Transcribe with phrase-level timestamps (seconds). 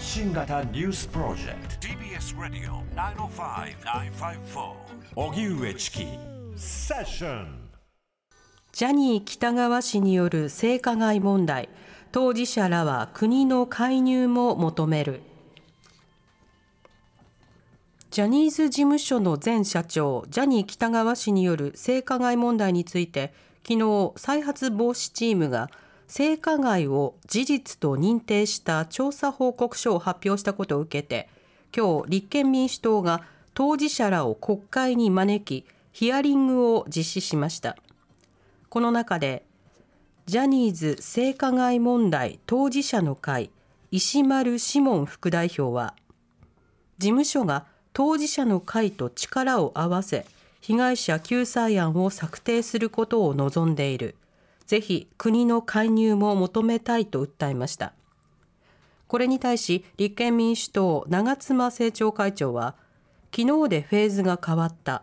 [0.00, 1.88] 発信型ニュースプロジェクト。
[1.88, 2.82] TBS ラディオ
[3.28, 4.72] 905-954
[5.14, 6.06] おぎゅうえちき
[6.56, 7.68] セッション
[8.72, 11.68] ジャニー喜多川氏による性加害問題。
[12.12, 15.20] 当事者らは国の介入も求める。
[18.10, 23.34] ジャニーズ事務所の前社長ジャニー喜多川氏による性加害問題について
[23.68, 25.68] 昨日再発防止チームが
[26.10, 31.28] 性加害を事実と認定した調査報告書を発表したことを受けて
[31.74, 33.22] 今日立憲民主党が
[33.54, 37.76] 当事者らを国会に招きヒアリングを実施しました。
[38.68, 39.44] この中で
[40.26, 43.52] ジャニーズ性加害問題当事者の会
[43.92, 45.94] 石丸志門副代表は
[46.98, 50.26] 事務所が当事者の会と力を合わせ
[50.60, 54.16] 被害者救済案を策定することを望んでいる。
[54.70, 57.92] ぜひ国の介入も求めたいと訴えました。
[59.08, 62.76] これに対し立憲民主党長妻政調会長は
[63.36, 65.02] 昨日でフェーズが変わった。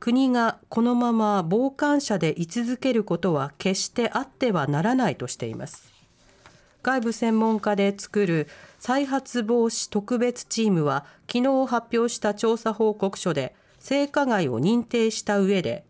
[0.00, 5.92] 国がこのまま傍観者で居続けることは決してあってはならないとしています。
[6.82, 8.48] 外部専門家で作る
[8.80, 15.84] 再発防止特別チームは昨日発表した調査報告書で性加害を認定した上で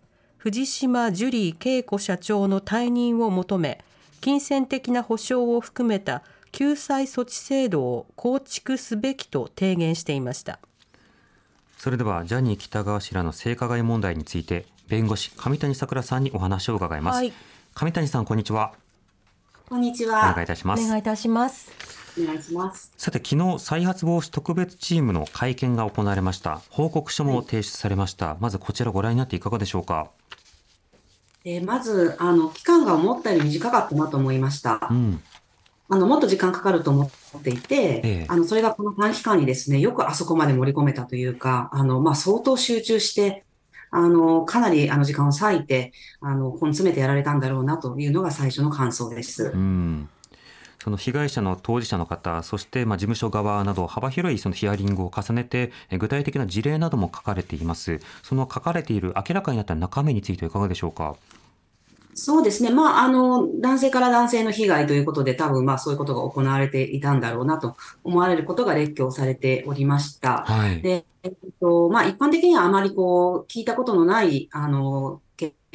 [0.45, 3.83] 藤島ジュリー景子社長の退任を求め
[4.21, 10.59] 金銭的な保障を含めた救済措置制度を構築すべきと提言していました。
[11.79, 17.33] それではジャニー喜多川氏らの性加害問題について弁護士上谷さくらさんにお話を伺います、はい、
[17.75, 18.75] 上谷さんこんにちは。
[19.71, 20.31] こんにちは。
[20.31, 20.85] お願いいたします。
[20.85, 21.73] お願いいたします。
[22.23, 22.93] お願いします。
[22.99, 26.61] さて昨日再発防止特別チームの会見が行われました。
[26.69, 30.11] 報告書も提出されました、はい、まずこちらご覧になっていかがでしょうか
[31.45, 34.89] えまず、あの、期間が思ったより短かったなと思いました。
[34.91, 35.23] うん、
[35.91, 43.45] あの、もっと時間かかると思っていて、ええ、あの、それがこの短期間にですね、よくあそこまで盛り込めたというか、あの、まあ、相当集中して、
[43.91, 49.53] あの、かなりあの時間を割いて、あの、根詰めてやられたんだろうなというのが最初の感想です。
[49.55, 50.09] うん
[50.83, 58.01] その被害者の当事者の方、そしてまあ事務所側など幅広いそのヒアリングを重ねて、具体的な事例なども書かれています。
[58.23, 61.17] その書かれている明らかになった中身についてはいかがでしょうか？
[62.17, 62.71] そうですね。
[62.71, 70.45] まあ、あの、男性から男性の被害ということで、多分、まあ、そういうことが行われていたんだろうなと思われることが列挙されておりました。
[70.47, 70.81] はい。
[70.81, 75.23] で、えっと、まあ、一般的にはあまりこう、聞いたことのない、あの、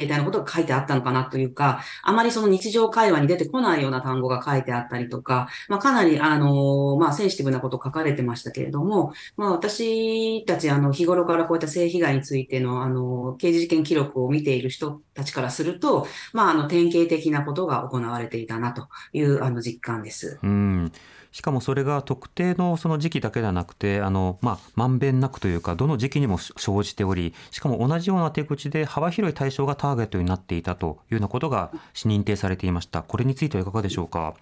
[0.00, 20.38] みたいなことが書いてあったのかなというか、あまりその日常会話に出てこないような単語が書いてあったりとか、まあ、かなり、あの、まあ、センシティブなこと書かれてましたけれども、まあ、私たち、あの、日頃からこういった性被害についての、あの、刑事事件記録を見ている人たちからすると、まあ、あの、典型的なことが行われていたなという、あの、実感です。
[20.42, 20.92] うん
[21.32, 33.02] しかもそれが特定のその時期だけではなくて、あの、まあ、まんべんなくというか、どの時期にも生じており、しかも同じような手口で幅広い対象がターゲットになっていたというようなことが認定されていました。
[33.02, 34.34] これについてはいかがでしょうか？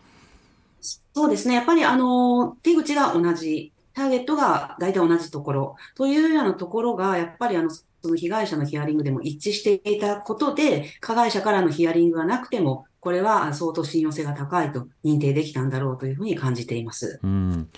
[1.13, 1.55] そうですね。
[1.55, 3.73] やっぱり、あの、手口が同じ。
[3.95, 17.21] ターゲットが大体同じところというようなところが、やっぱりあの、その被害者のヒアリングでも一致していたことで、加害者からのヒアリングがなくても、これは相当信用性が高いと認定できたんだろうというふうに感じています。
[17.23, 17.69] うん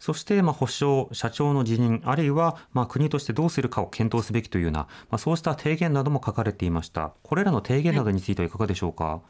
[0.00, 7.14] そして、まあ、保証、社長の辞任、あるいは、まあ、国としてどうするかを検討すべきというような、まあ、そうした提言なども書かれていました。
[7.24, 9.04] これらの提言などについてはいかがでしょうか？
[9.04, 9.20] はい、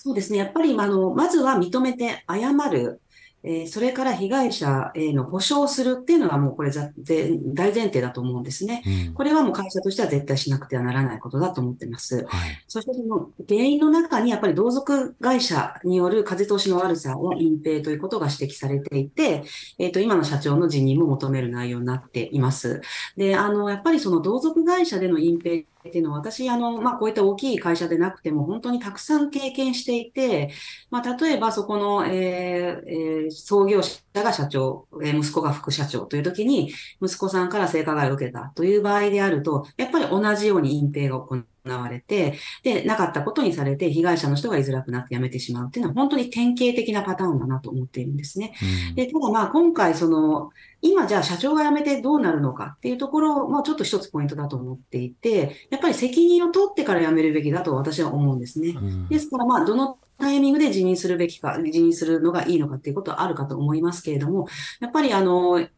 [0.00, 0.38] そうですね。
[0.38, 3.00] やっぱり、あの、まずは認めて謝る。
[3.44, 12.24] えー、それから被害者への保証するっていうのがもうこれ大前提だと思うんですね、うん、これはもう会社としては絶対しなくてはならないことだと思ってます。
[12.26, 19.44] はい、そしてその原因の中にやっぱり同族会社による風通しの悪さを隠蔽ということが指摘されていて、
[19.78, 22.80] えっ、ー、と、今の社長の辞任も求める内容になっています。
[23.16, 30.50] で、あの、やっぱりその同族会社での隠蔽っていうのは、私、あの、まあ、こういった大きい会社でなくても、本当にたくさん経験していて、
[30.90, 41.57] まあ、例えばそこの、えーえー、創業者が社長、えー、息子が副社長という時に、息子さんから性加害を受けたという場合であると、やっぱり同じように隠蔽が行われ
[42.00, 48.54] て、で、なかったことにされて、被害者の人が居づらくなって辞めてしまうっていうのは、本当に典型的なパターンだなと思っているんですね。
[48.90, 50.50] うん、で、ただまあ、今回、その、
[50.80, 58.70] 今じゃあ社長が辞めてどうなるのかっていうところもちょっと一つポイントだと思っていて、やっぱり責任を取ってから辞めるべきだと私は思うんですね。
[58.76, 64.48] うん、ですからまあ、どのタイミングで辞任するべきか、辞任するのがいいのかっていうことはあるかと思いますけれども、
[64.80, 65.68] やっぱりあの、えっ、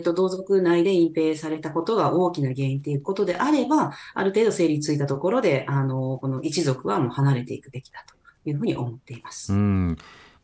[0.00, 9.52] ー、と、同族内で隠蔽されたことが大きな原因ということであれば、ある程度整理ついたところで、あの、この一族はもう離れていくべきだというふうに思っています。
[9.52, 9.96] うん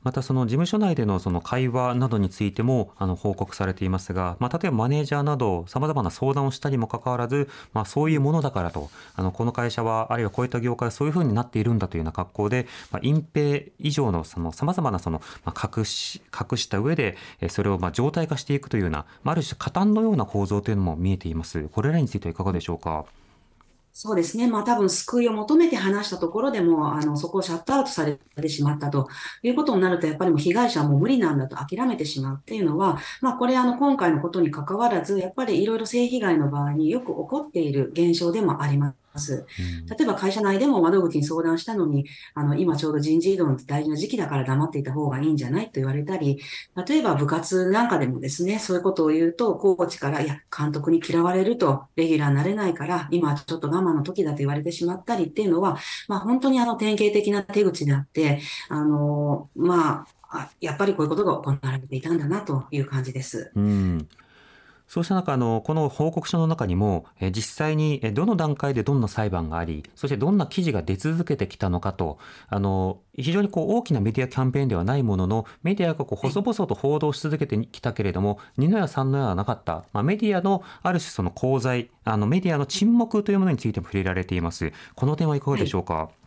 [0.03, 17.17] またその事務所内でのその会話などについてもあの報告されていますが、まあ、例えばマネージャーなどさまざまな相談をしたにもかかわらず、まあ、そういうものだからとあのこの会社はあるいはこういった業界はそういうふうになっているんだというような格好で、まあ、隠蔽以上のさまざまなその、ま、隠し隠した上で
[17.49, 21.69] それをまあ状態化していくというような、まあ、ある種加担のような構造というのも見えています。
[21.73, 23.05] これらについてはいかがでしょうか？
[24.03, 24.49] そうですね。
[24.49, 29.09] まあ多分救いを求めて話したところでも、あの、そこをシャットアウトされてしまったと
[29.43, 39.00] いうことになると、やっぱりもう被害者はもう無理なんだと諦めてしまうっていうのは、まあこれあの今回のことに関わらず、やっぱりいろいろ性被害の場合によく起こっている現象でもあります。
[39.13, 39.47] ます。
[39.89, 46.41] 例えば会社内でも窓口に相談したのに、あの、今ちょうど人事異動の大事な時期だから黙っていた方がいいんじゃないと言われたり、
[46.87, 55.79] 例えば部活なんかでもですね、そういうことを言うと、コーチから、いや、監督に嫌われると、レギュラーになれないから、今ちょっと我慢の時だと言われてしまったりっていうのは、
[56.09, 63.51] まあ本当にあの典型的な手口であって、あの、まあ、やっぱりこういうことが行われていたんだなという感じです。
[63.55, 64.09] うん
[64.91, 79.85] そうした中、あの、この報告書の中にも、え実際にどの段階でどんな裁判があり、そしてどんな記事が出続けてきたのかと、あの、非常にこう大きなメディアキャンペーンではないものの、メディアがこう細々と報道し続けてきたけれども、2の矢3の矢はなかった。
[79.93, 84.73] まあ、メディアのある種その功罪、あのメディアの沈黙というものについても触れられています。
[84.97, 85.95] この点はいかがでしょうか？
[85.95, 86.20] はい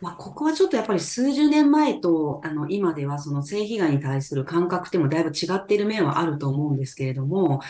[0.00, 7.60] まあ、ここはちょっとやっぱり数十年前とあの今ではその性被害に対する感覚ってもだいぶ違っている面はあると思うんですけれども、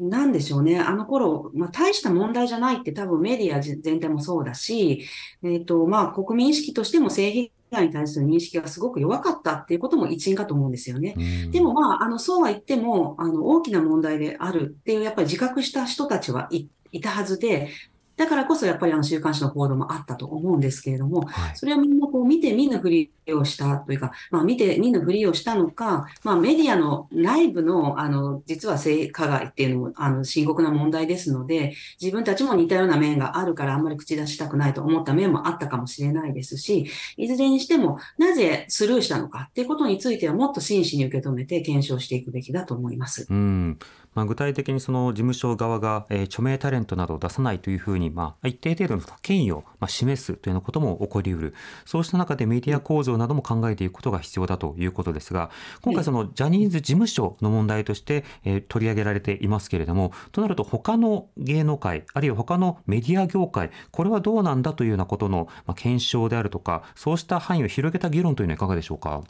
[0.00, 0.78] なんでしょうね。
[0.78, 5.06] あの頃、まあ、大した問題じゃないって多分メディア全体もそうだし、
[5.42, 11.16] えっ、ー、と、まあ、国民意識としても性被害に対する認識がすごく弱かったっていうことも一因かと思うんですよね。
[11.50, 17.70] でもまあ、あの、そうは言っても、あの、大きな問題であるっていう、やっぱり自覚した人たちはいいたはずで、
[18.16, 43.26] だからこそやっぱりあの週刊誌の報道もあったと思うんですけれども、はい、それはみんなこう見て見ぬふりをしたというか、まあ見て見ぬふりをしたのか、まあメディアの内部のあの実は性加害っていうのもあの深刻な問題ですので、自分たちも似たような面があるからあんまり口出したくないと思った面もあったかもしれないですし、いずれにしてもなぜスルーしたのかっていうことについてはもっと真摯に受け止めて検証していくべきだと思います。
[43.28, 43.78] うん
[44.16, 51.54] まあ、具体的にその事務所側が、えー、著名タレントなどを出さないというふうに、まあ、一定程度の権威を、まあ、示すというようなことも起こりうる。
[51.84, 55.50] そうした中でメディア構造なども考えていくことが必要だということですが、
[55.82, 69.22] 今回そのジャニーズ事務所の問題として、えー、取り上げられていますけれども、となると他の芸能界、あるいは他のメディア業界、これはどうなんだというようなことの、まあ、検証であるとか、そうした範囲を広げた議論というのはいかがでしょうか？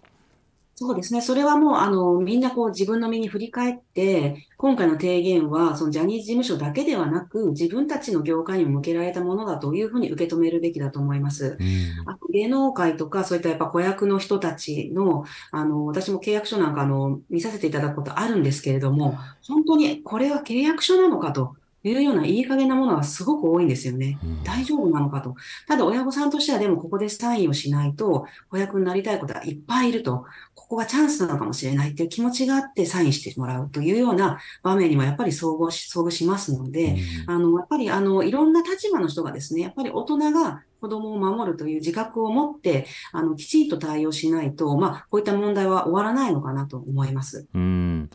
[0.79, 1.23] そうですね。
[1.23, 11.57] それはもう、あの、みんなこう自分の身に振り返って、今回の提言は、そのジャニーズ事務所だけではなく、自分たちの業界にも向けられたものだというふうに受け止めるべきだと思います。
[11.59, 19.19] うん、あ芸能界とか、そういったやっぱ子役の人たちの、あの、私も契約書なんか、あの、見させていただくことあるんですけれども、
[19.49, 21.57] 本当にこれは契約書なのかと。
[21.91, 24.19] いうようないい加減なものがすごく多いんですよね。
[24.23, 25.35] うん、大丈夫なのかと。
[25.67, 30.25] ただ親御さんとしてはでもここでサインをしないと、子役になりたいことはいっぱいいると。
[30.55, 36.97] ここがチャンスなのかもしれないっていう気持ちがあってサインしてもらうというような場面にもやっぱり遭遇し、遭遇しますので、
[37.29, 47.47] うん、あの、やっぱりあの、いろんな立場の人がですね、やっぱり大人が子供を守るという自覚を持って、あの、きちんと対応しないと、まあ、こういった問題は終わらないのかなと思います。
[47.55, 48.11] うん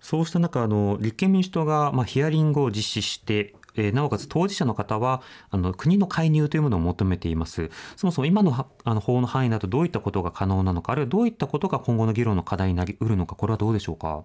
[0.00, 7.70] そうした中、あの立憲民主党が、まあ、ヒアリングを実施して、えー、なおかつ当事者の方はあの国の介入というものを求めています。
[7.96, 14.24] そもそも今のあの法の範囲だとどういったことが可能なのか、あるいはどういったことが今後の議論の課題になりうるのか、これはどうでしょうか？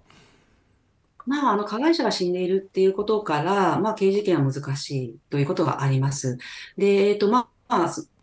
[1.25, 6.38] まあ、あの、加害者が死んでいるっていうことから、まあ、刑事件は難しいということがあります。
[6.77, 7.48] で、えっと、まあ、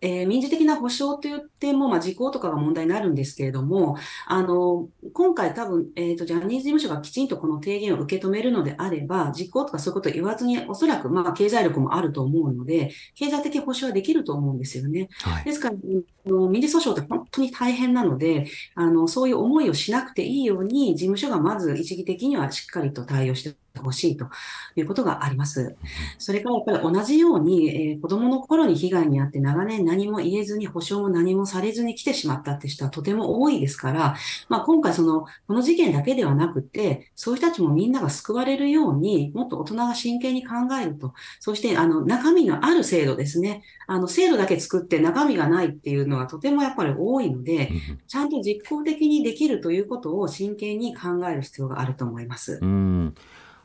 [0.01, 15.09] えー、民事的な保障といっても、まあ、時効とかが問題になるんですけれども、あの、今回多分、えっ、ー、と、ジャニーズ事務所がきちんとこの提言を受け止めるのであれば、時効とかそういうことを言わずに、おそらく、まあ、経済力もあると思うので、経済的保障はできると思うんですよね。
[15.23, 24.27] はい、ですから、民事訴訟って本当に大変なので、あの、そういう思いをしなくていいように、事務所がまず一義的にはしっかりと対応してほしいと
[24.75, 25.77] いうことがあります。
[26.19, 34.17] それからやっぱり同じように、えー、子供の頃に被害に遭って長年何も言えずに保証も何もされずに来てしまったって人はとても多いですから、
[34.49, 43.63] まあ、今回その、この事件だけではなくて、そういう人たちもみんなが救われるように、もっと大人が真剣に考えると、そしてあの中身のある制度ですね。
[43.87, 47.71] あの制度だけ作って中身がないっていうのはとてもやっぱり多いので、
[48.07, 52.59] ちゃんと実効的にできるということを真剣に考える必要があると思います。
[52.63, 53.15] うん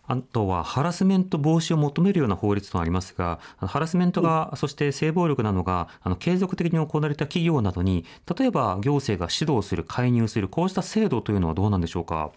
[0.08, 8.06] あとはハラスメント防止を求めるような法律とありますが、ハラスメントが、そして性暴力などがあの継続的に行われた企業などに、
[8.38, 12.32] 例えば行政が指導する、介入する、こうした制度というのはどうなんでしょうか？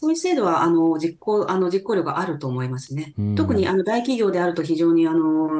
[0.00, 3.14] そういう制度は、あの、実行、あの、実行力があると思いますね。
[3.34, 5.50] 特に、あの、大企業であると非常に、あの、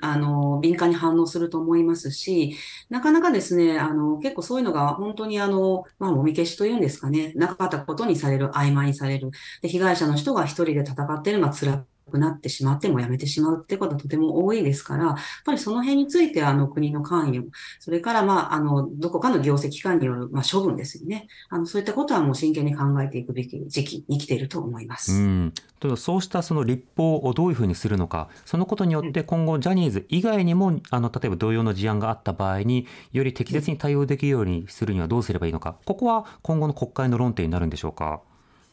[0.00, 2.56] あの、敏感に反応すると思いますし、
[2.88, 9.30] なかなかですね、あの、結構そういうのが本当に、あの、まあ、もみ消しというんですかね、なかったことにされる、曖昧にされる。
[9.60, 21.28] で、被害者の人が一人で戦っているのが辛くなってしまってもやめてしまうってことはとても多いですから、やっぱりその辺についてあの国の関与、それからまあ、あの、どこかの行政機関による、まあ、処分ですよね。
[21.48, 25.12] あの、そういったことはもう真剣に考えていくべき時期に来ていると思います。
[25.12, 25.52] うん。
[25.96, 38.20] そうしたその立法をどういうふうにするのか、そのことによって今後ジャニーズ以外にも、あの、例えば同様の事案があった場合に、より適切に対応できるようにするにはどうすればいいのか、ここは今後の国会の論点になるんでしょうか？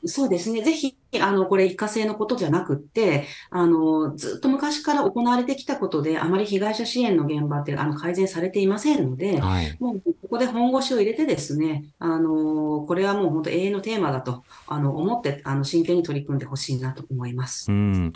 [0.05, 0.63] そうですね。
[0.63, 17.71] ぜひ、あの、これ一過性のことじゃなくって、あの、ずっと昔から行われてきたことで、あまり被害者支援の現場って、あの、改善されていませんので、はい、もう、ここで本腰を入れてですね、あの、これはもう本当永遠のテーマだと、あの、思って、あの、真剣に取り組んでほしいなと思います。
[17.71, 18.13] うん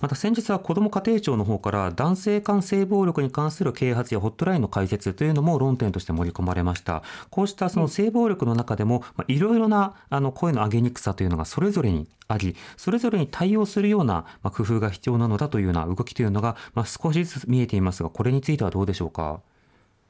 [0.00, 19.40] また先日は子ども家庭庁の方から男性間性暴力に関する啓発やホットラインの開設というのも論点として盛り込まれましたこうしたその性暴力の中でもいろいろなあの声の上げにくさというのがそれぞれにありそれぞれに対応するような工夫が必要なのだというような動きというのが少しずつ見えていますがこれについてはどうでしょうか？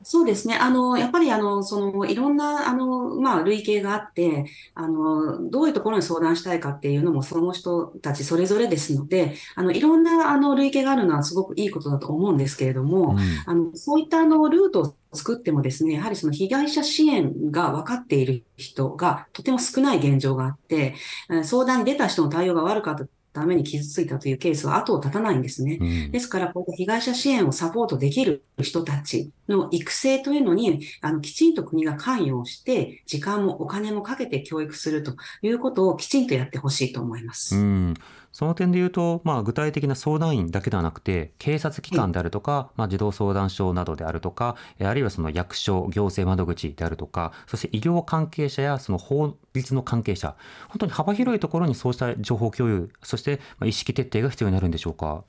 [0.02, 0.54] そうですね。
[0.54, 20.94] あの、やっぱり、あの、その、いろんな、あの、まあ、類型があって、あの、どういうところに相談したいかっていうのも、その人たちそれぞれですので、あの、いろんな、あの、類型があるのはすごくいいことだと思うんですけれども、うん、あの、そういった、あの、ルートを作ってもですね、やはりその被害者支援が分かっている人がとても少ない現状があって、
[21.42, 25.78] 相談に出た人の対応が悪かったために傷ついたというケースは後を絶たないんですね。
[25.80, 37.56] うん、ですから、こう被害者支援をサポートできる人たちの育成というのに、あの、きちんと国が関与をして、時間もお金もかけて教育するということをきちんとやってほしいと思います。
[37.56, 37.94] うん
[38.36, 50.36] その点で言うと、まあ、具体的な相談員だけではなくて、警察機関であるとか、まあ、児童相談所などであるとか、あるいはその役所、行政窓口であるとか、そして医療関係者やその法律の関係者、
[50.68, 55.24] 本当に幅広いところにそうした情報共有、そして意識徹底が必要になるんでしょうか？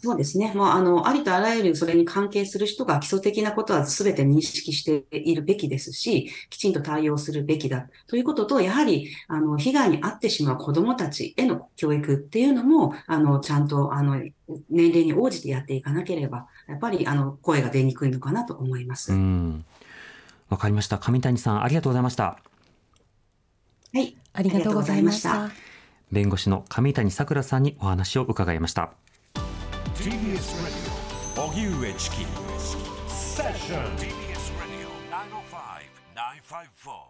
[0.00, 0.52] そうですね。
[0.54, 14.22] もう、あの、ありとあらゆるそれに関係する人が基礎的なことは全て認識しているべきですし、きちんと対応するべきだということと、やはり、あの、被害に遭ってしまう子供たちへの教育っていうのも、あの、ちゃんと、あの、
[14.70, 19.12] 年齢に応じてやっていかなければ、やっぱり、あの、声が出にくいのかなと思います。
[19.12, 19.64] うん。
[20.48, 20.98] わかりました。
[20.98, 22.38] 上谷さん、ありがとうございました。
[23.92, 24.16] はい。
[24.32, 25.50] ありがとうございました。
[26.12, 28.92] 弁護士の上谷さくらさんにお話を伺いました。
[30.08, 32.24] TBS Radio 荻上チキ
[33.08, 34.88] セッション TBS Radio
[36.48, 37.07] 905-954